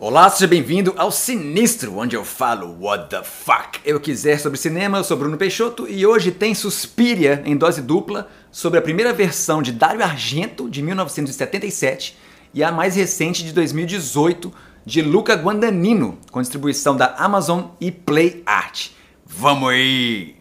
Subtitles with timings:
[0.00, 4.98] Olá, seja bem-vindo ao Sinistro, onde eu falo what the fuck eu quiser sobre cinema.
[4.98, 9.60] Eu sou Bruno Peixoto e hoje tem Suspiria em dose dupla sobre a primeira versão
[9.60, 12.16] de Dario Argento de 1977
[12.54, 14.52] e a mais recente de 2018
[14.86, 18.90] de Luca Guadagnino, com distribuição da Amazon e Play Art.
[19.26, 20.36] Vamos aí!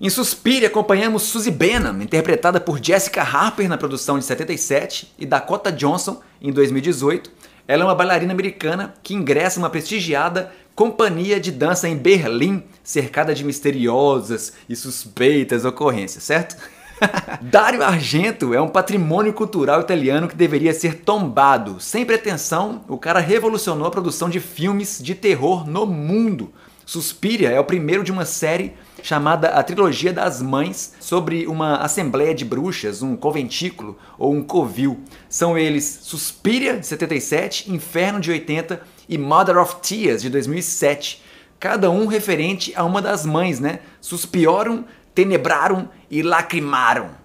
[0.00, 5.72] Em Suspiria acompanhamos Suzy Benham, interpretada por Jessica Harper na produção de 77 e Dakota
[5.72, 11.50] Johnson em 2018 ela é uma bailarina americana que ingressa em uma prestigiada companhia de
[11.50, 16.56] dança em Berlim, cercada de misteriosas e suspeitas ocorrências, certo?
[17.40, 21.80] Dario Argento é um patrimônio cultural italiano que deveria ser tombado.
[21.80, 26.52] Sem pretensão, o cara revolucionou a produção de filmes de terror no mundo.
[26.90, 32.34] Suspiria é o primeiro de uma série chamada A Trilogia das Mães, sobre uma assembleia
[32.34, 34.98] de bruxas, um conventículo ou um covil.
[35.28, 41.22] São eles Suspiria, de 77, Inferno, de 80 e Mother of Tears, de 2007.
[41.60, 43.78] Cada um referente a uma das mães, né?
[44.00, 44.82] Suspiorum,
[45.14, 47.19] Tenebrarum e Lacrimarum.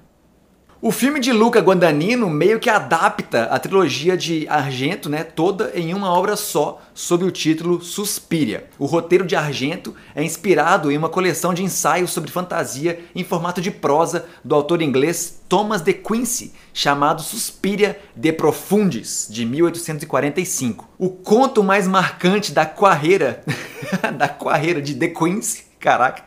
[0.87, 5.95] O filme de Luca Guadagnino meio que adapta a trilogia de Argento, né, toda em
[5.95, 8.67] uma obra só, sob o título Suspiria.
[8.77, 13.61] O roteiro de Argento é inspirado em uma coleção de ensaios sobre fantasia em formato
[13.61, 20.87] de prosa do autor inglês Thomas de Quincey, chamado Suspiria de Profundis, de 1845.
[20.99, 23.43] O conto mais marcante da carreira
[24.15, 26.25] da carreira de de Quincey, caraca,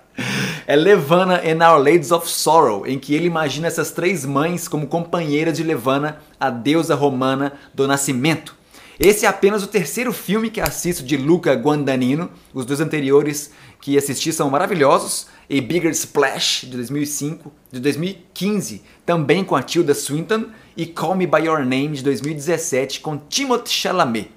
[0.69, 4.87] é Levana and Our Ladies of Sorrow, em que ele imagina essas três mães como
[4.87, 8.55] companheiras de Levana, a deusa romana do nascimento.
[9.01, 12.29] Esse é apenas o terceiro filme que assisto de Luca Guadagnino.
[12.53, 15.29] Os dois anteriores que assisti são maravilhosos.
[15.49, 20.49] E Bigger Splash, de 2005, de 2015, também com a Tilda Swinton.
[20.77, 24.31] E Call Me By Your Name, de 2017, com Timothée Chalamet.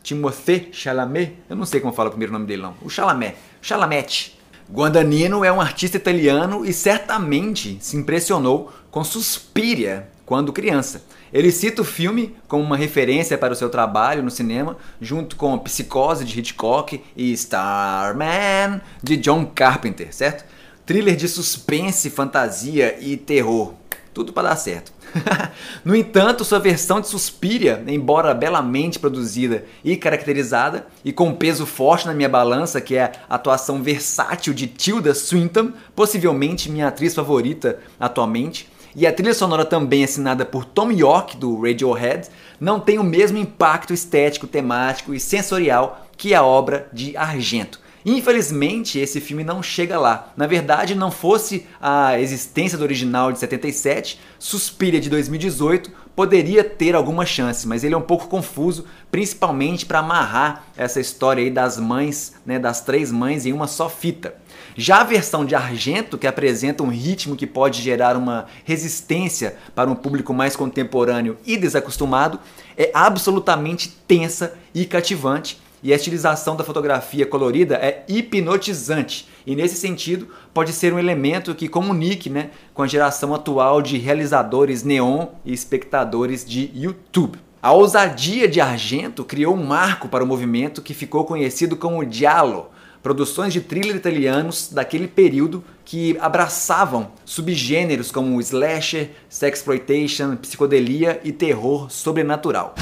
[0.00, 1.38] Timothée Chalamet?
[1.50, 2.76] Eu não sei como fala o primeiro nome dele não.
[2.82, 3.34] O Chalamet.
[3.60, 4.41] Chalamet.
[4.70, 11.02] Guadagnino é um artista italiano e certamente se impressionou com Suspiria quando criança.
[11.32, 15.58] Ele cita o filme como uma referência para o seu trabalho no cinema, junto com
[15.58, 20.44] Psicose de Hitchcock e Starman de John Carpenter, certo?
[20.84, 23.72] Thriller de suspense, fantasia e terror.
[24.12, 24.92] Tudo para dar certo.
[25.84, 32.06] no entanto, sua versão de Suspiria, embora belamente produzida e caracterizada, e com peso forte
[32.06, 37.78] na minha balança, que é a atuação versátil de Tilda Swinton, possivelmente minha atriz favorita
[37.98, 42.28] atualmente, e a trilha sonora também assinada por Tom York, do Radiohead,
[42.60, 47.81] não tem o mesmo impacto estético, temático e sensorial que a obra de Argento.
[48.04, 50.32] Infelizmente, esse filme não chega lá.
[50.36, 56.94] Na verdade, não fosse a existência do original de 77, Suspiria de 2018 poderia ter
[56.94, 61.78] alguma chance, mas ele é um pouco confuso, principalmente para amarrar essa história aí das
[61.78, 64.34] mães, né, das três mães em uma só fita.
[64.76, 69.90] Já a versão de Argento, que apresenta um ritmo que pode gerar uma resistência para
[69.90, 72.38] um público mais contemporâneo e desacostumado,
[72.76, 79.28] é absolutamente tensa e cativante e a estilização da fotografia colorida é hipnotizante.
[79.46, 83.98] E nesse sentido, pode ser um elemento que comunique né, com a geração atual de
[83.98, 87.38] realizadores neon e espectadores de YouTube.
[87.60, 92.70] A ousadia de Argento criou um marco para o movimento que ficou conhecido como Giallo,
[93.02, 101.90] produções de thriller italianos daquele período que abraçavam subgêneros como slasher, sexploitation, psicodelia e terror
[101.90, 102.74] sobrenatural.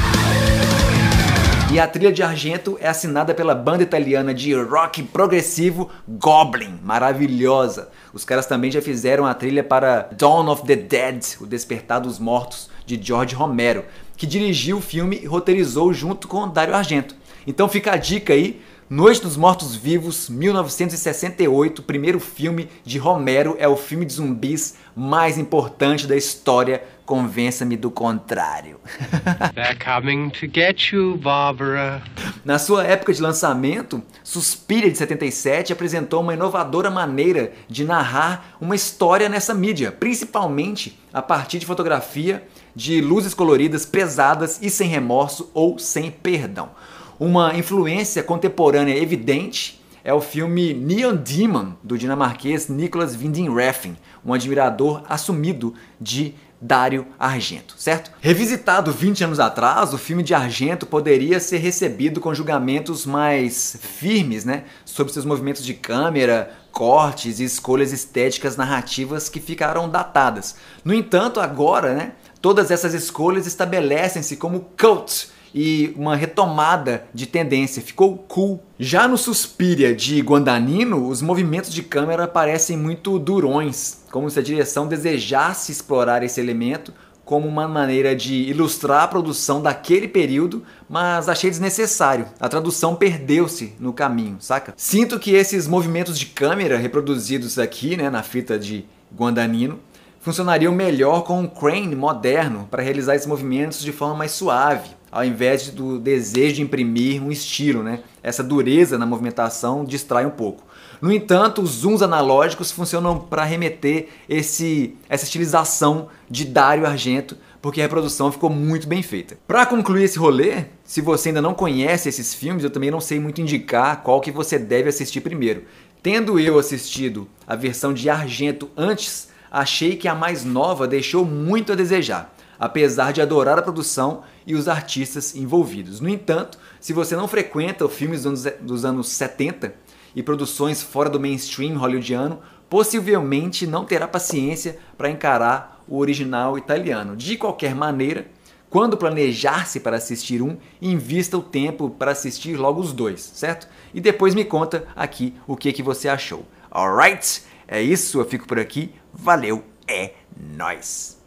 [1.72, 7.90] E a trilha de Argento é assinada pela banda italiana de rock progressivo Goblin, maravilhosa.
[8.12, 12.18] Os caras também já fizeram a trilha para Dawn of the Dead, O Despertar dos
[12.18, 13.84] Mortos, de George Romero,
[14.16, 17.14] que dirigiu o filme e roteirizou junto com Dario Argento.
[17.46, 18.60] Então fica a dica aí,
[18.92, 24.74] Noite dos Mortos Vivos, 1968, o primeiro filme de Romero, é o filme de zumbis
[24.96, 26.82] mais importante da história.
[27.10, 28.78] Convença-me do contrário.
[29.56, 32.00] They're coming to get you, Barbara.
[32.44, 38.76] Na sua época de lançamento, Suspiria de 77 apresentou uma inovadora maneira de narrar uma
[38.76, 42.46] história nessa mídia, principalmente a partir de fotografia,
[42.76, 46.70] de luzes coloridas pesadas e sem remorso ou sem perdão.
[47.18, 53.94] Uma influência contemporânea evidente é o filme Neon Demon, do dinamarquês Nicholas Winding Refn,
[54.24, 58.10] um admirador assumido de Dario Argento, certo?
[58.20, 64.44] Revisitado 20 anos atrás, o filme de Argento poderia ser recebido com julgamentos mais firmes,
[64.44, 70.56] né, sobre seus movimentos de câmera, cortes e escolhas estéticas narrativas que ficaram datadas.
[70.84, 72.12] No entanto, agora, né,
[72.42, 78.62] todas essas escolhas estabelecem-se como cult e uma retomada de tendência, ficou cool.
[78.78, 84.42] Já no Suspiria de Guandanino, os movimentos de câmera parecem muito durões, como se a
[84.42, 86.92] direção desejasse explorar esse elemento
[87.30, 92.26] como uma maneira de ilustrar a produção daquele período, mas achei desnecessário.
[92.40, 94.74] A tradução perdeu-se no caminho, saca?
[94.76, 98.84] Sinto que esses movimentos de câmera reproduzidos aqui, né, na fita de
[99.16, 99.78] Guandanino,
[100.20, 105.24] funcionariam melhor com um crane moderno para realizar esses movimentos de forma mais suave, ao
[105.24, 108.00] invés do desejo de imprimir um estilo, né?
[108.22, 110.62] Essa dureza na movimentação distrai um pouco.
[111.00, 117.80] No entanto, os zooms analógicos funcionam para remeter esse, essa estilização de Dario Argento, porque
[117.80, 119.38] a reprodução ficou muito bem feita.
[119.46, 123.18] Para concluir esse rolê, se você ainda não conhece esses filmes, eu também não sei
[123.18, 125.64] muito indicar qual que você deve assistir primeiro.
[126.02, 131.72] Tendo eu assistido a versão de Argento antes, achei que a mais nova deixou muito
[131.72, 136.00] a desejar, apesar de adorar a produção e os artistas envolvidos.
[136.00, 138.22] No entanto, se você não frequenta filmes
[138.60, 139.74] dos anos 70
[140.14, 147.16] e produções fora do mainstream hollywoodiano, possivelmente não terá paciência para encarar o original italiano.
[147.16, 148.28] De qualquer maneira,
[148.70, 153.66] quando planejar-se para assistir um, invista o tempo para assistir logo os dois, certo?
[153.92, 156.46] E depois me conta aqui o que, que você achou.
[156.70, 157.42] Alright?
[157.72, 158.92] É isso, eu fico por aqui.
[159.14, 161.19] Valeu, é nós.